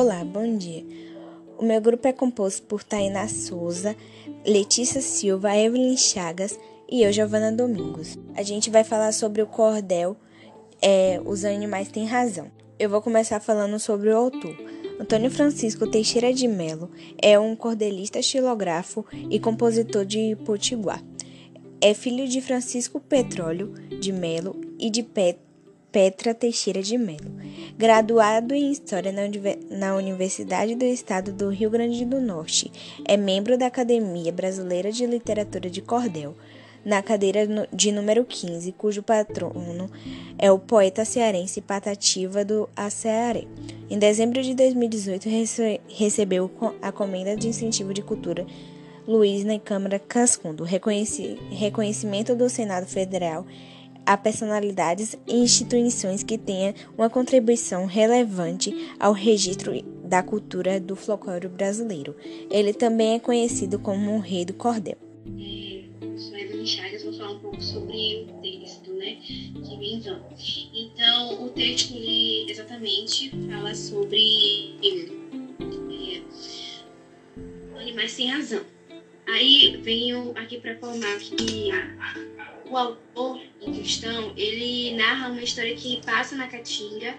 [0.00, 0.86] Olá, bom dia.
[1.58, 3.96] O meu grupo é composto por Tainá Souza,
[4.46, 6.56] Letícia Silva, Evelyn Chagas
[6.88, 8.16] e eu, Giovana Domingos.
[8.36, 10.16] A gente vai falar sobre o cordel,
[10.80, 12.48] é, Os Animais Têm Razão.
[12.78, 14.56] Eu vou começar falando sobre o autor.
[15.00, 21.02] Antônio Francisco Teixeira de Melo é um cordelista xilógrafo e compositor de potiguar.
[21.80, 25.47] É filho de Francisco Petróleo de Melo e de Pet
[25.98, 27.32] Petra Teixeira de Melo.
[27.76, 29.12] Graduado em História
[29.68, 32.70] na Universidade do Estado do Rio Grande do Norte,
[33.04, 36.36] é membro da Academia Brasileira de Literatura de Cordel,
[36.84, 37.40] na cadeira
[37.72, 39.90] de número 15, cujo patrono
[40.38, 43.48] é o poeta cearense Patativa do Acearé.
[43.90, 45.28] Em dezembro de 2018,
[45.88, 46.48] recebeu
[46.80, 48.46] a Comenda de Incentivo de Cultura
[49.04, 53.44] Luiz na Câmara Cascundo, reconhecimento do Senado Federal
[54.08, 61.46] a personalidades e instituições que tenham uma contribuição relevante ao registro da cultura do folclore
[61.46, 62.16] brasileiro.
[62.50, 64.96] Ele também é conhecido como o Rei do Cordel.
[66.16, 70.18] Sou Evelyn Chagas, vou falar um pouco sobre o texto, né, que vem então.
[70.72, 75.18] Então, o texto, ele exatamente fala sobre é,
[77.78, 78.62] animais sem razão.
[79.26, 81.70] Aí venho aqui para informar que
[82.70, 87.16] o autor em questão, ele narra uma história que passa na Caatinga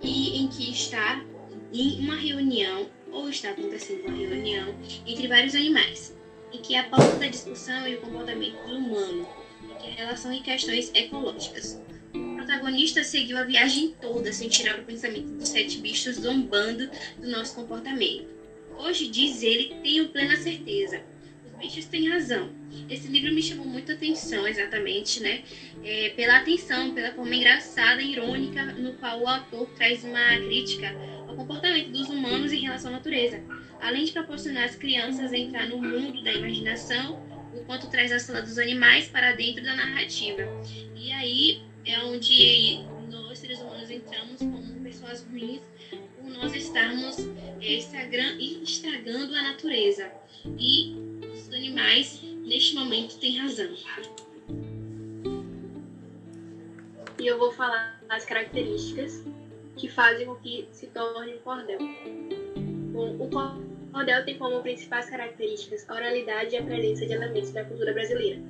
[0.00, 1.24] e em que está
[1.72, 4.74] em uma reunião, ou está acontecendo uma reunião,
[5.06, 6.16] entre vários animais,
[6.52, 9.28] em que a pauta da discussão e o comportamento do humano,
[9.64, 11.80] em que a relação em questões ecológicas.
[12.14, 17.28] O protagonista seguiu a viagem toda sem tirar o pensamento dos sete bichos zombando do
[17.28, 18.28] nosso comportamento.
[18.78, 21.11] Hoje, diz ele, tenho plena certeza
[21.62, 22.50] bichos têm razão.
[22.90, 25.44] Esse livro me chamou muita atenção, exatamente, né?
[25.84, 30.92] É, pela atenção, pela forma engraçada e irônica no qual o autor traz uma crítica
[31.28, 33.40] ao comportamento dos humanos em relação à natureza,
[33.80, 37.22] além de proporcionar às crianças entrar no mundo da imaginação,
[37.54, 40.42] o quanto traz a sala dos animais para dentro da narrativa.
[40.96, 47.18] E aí é onde nós, seres humanos, entramos como pessoas ruins por nós estarmos
[47.60, 47.74] é,
[48.62, 50.10] estragando a natureza.
[50.58, 51.11] E
[51.52, 53.68] os animais, neste momento, têm razão.
[57.20, 59.22] E eu vou falar as características
[59.76, 61.78] que fazem com que se torne um cordel.
[62.92, 63.28] Bom, o
[63.92, 68.40] cordel tem como principais características a oralidade e a presença de elementos da cultura brasileira,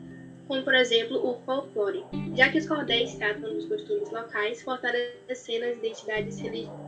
[0.46, 2.04] como por exemplo o folclore,
[2.36, 6.38] já que os cordéis tratam dos costumes locais, fortalecendo as identidades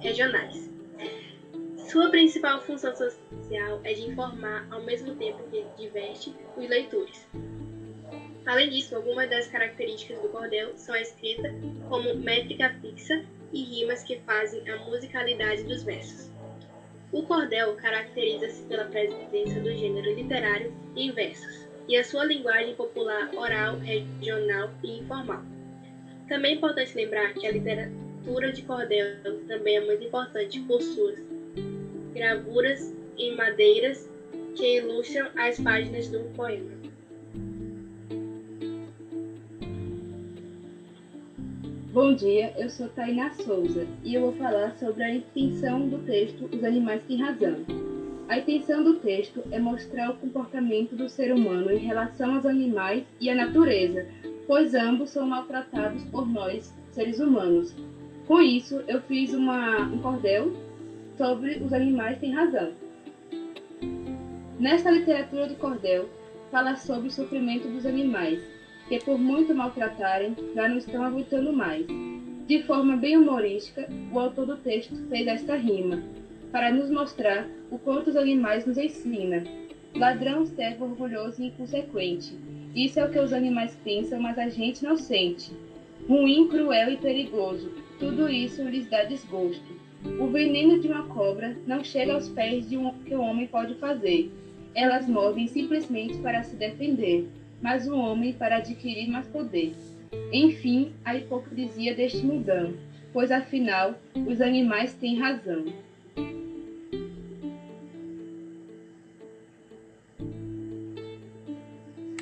[0.01, 0.74] regionais.
[1.95, 7.25] Sua principal função social é de informar ao mesmo tempo que diverte os leitores.
[8.45, 11.55] Além disso, algumas das características do cordel são a escrita,
[11.89, 16.29] como métrica fixa e rimas que fazem a musicalidade dos versos.
[17.13, 23.31] O cordel caracteriza-se pela presença do gênero literário em versos e a sua linguagem popular
[23.37, 25.45] oral, regional e informal.
[26.29, 31.34] Também é importante lembrar que a literatura de cordel também é muito importante por suas
[32.15, 34.09] gravuras em madeiras
[34.55, 36.71] que ilustram as páginas do poema.
[41.93, 46.49] Bom dia, eu sou Tainá Souza e eu vou falar sobre a intenção do texto
[46.53, 47.59] Os Animais Têm Razão.
[48.29, 53.05] A intenção do texto é mostrar o comportamento do ser humano em relação aos animais
[53.21, 54.07] e à natureza,
[54.47, 57.75] pois ambos são maltratados por nós, seres humanos.
[58.27, 60.53] Com isso, eu fiz uma, um cordel
[61.17, 62.73] sobre os animais tem razão.
[64.59, 66.09] Nesta literatura do cordel,
[66.51, 68.41] fala sobre o sofrimento dos animais,
[68.89, 71.87] que por muito maltratarem, já não estão aguentando mais.
[72.47, 76.03] De forma bem humorística, o autor do texto fez esta rima,
[76.53, 79.43] para nos mostrar o quanto os animais nos ensina.
[79.97, 82.37] Ladrão, servo orgulhoso e inconsequente.
[82.75, 85.53] Isso é o que os animais pensam, mas a gente não sente.
[86.09, 87.71] Ruim, cruel e perigoso.
[87.99, 89.75] Tudo isso lhes dá desgosto.
[90.19, 93.75] O veneno de uma cobra não chega aos pés de um que o homem pode
[93.77, 94.31] fazer.
[94.75, 97.27] Elas mordem simplesmente para se defender,
[97.61, 99.73] mas o homem para adquirir mais poder.
[100.33, 102.75] Enfim, a hipocrisia deste mundão,
[103.13, 105.65] pois afinal os animais têm razão.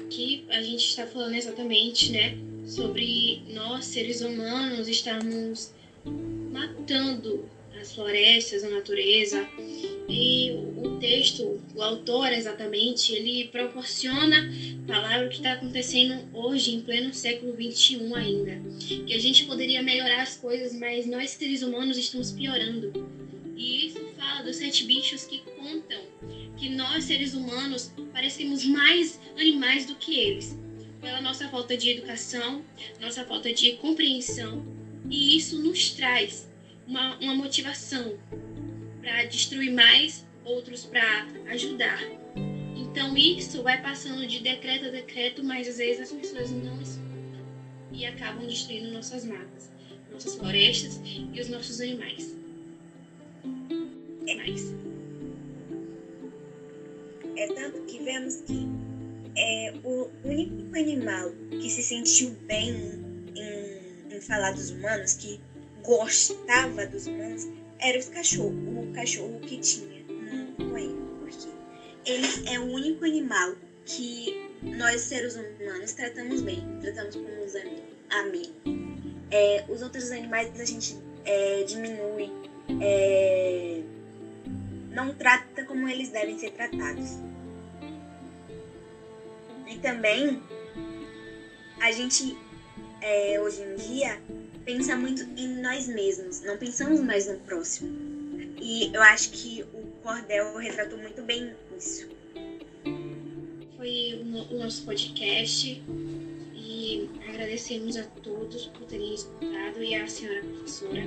[0.04, 5.74] Aqui a gente está falando exatamente, né, sobre nós seres humanos estarmos
[6.52, 7.44] matando
[7.80, 9.48] as florestas, a natureza.
[10.08, 14.50] E o texto, o autor exatamente, ele proporciona
[14.86, 18.60] falar o que está acontecendo hoje, em pleno século XXI ainda.
[19.06, 22.92] Que a gente poderia melhorar as coisas, mas nós seres humanos estamos piorando.
[23.56, 26.00] E isso fala dos sete bichos que contam
[26.56, 30.56] que nós, seres humanos, parecemos mais animais do que eles,
[31.00, 32.64] pela nossa falta de educação,
[33.00, 34.64] nossa falta de compreensão,
[35.10, 36.48] e isso nos traz
[36.86, 38.18] uma, uma motivação
[39.00, 42.00] para destruir mais, outros para ajudar.
[42.76, 47.12] Então isso vai passando de decreto a decreto, mas às vezes as pessoas não escutam
[47.92, 49.70] e acabam destruindo nossas matas,
[50.10, 52.34] nossas florestas e os nossos animais.
[54.36, 54.74] Mais.
[57.36, 58.66] É tanto que vemos que
[59.36, 62.70] é, o único animal que se sentiu bem
[63.34, 65.40] em, em falar dos humanos, que
[65.82, 67.48] gostava dos humanos,
[67.78, 71.48] era os cachorros, o cachorro que tinha no coelho, porque
[72.06, 77.54] ele é o único animal que nós seres humanos tratamos bem, tratamos como os
[78.10, 78.52] amigos.
[79.30, 82.30] É, os outros animais a gente é, diminui,
[82.80, 83.82] é,
[84.90, 87.18] não trata como eles devem ser tratados.
[89.66, 90.42] E também
[91.80, 92.36] a gente
[93.00, 94.20] é, hoje em dia
[94.64, 97.90] pensa muito em nós mesmos, não pensamos mais no próximo.
[98.60, 102.08] E eu acho que o Cordel retratou muito bem isso.
[103.76, 104.20] Foi
[104.50, 105.82] o nosso podcast
[106.54, 111.02] e agradecemos a todos por terem escutado e à senhora professora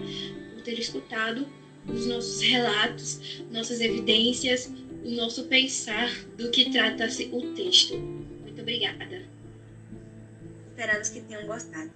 [0.54, 1.48] por ter escutado
[1.88, 4.69] os nossos relatos, nossas evidências,
[5.04, 7.96] o nosso pensar do que trata-se o texto.
[7.98, 9.24] Muito obrigada.
[10.72, 11.92] Esperamos que tenham gostado.